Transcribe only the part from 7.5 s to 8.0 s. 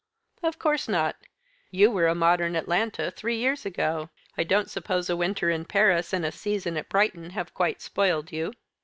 quite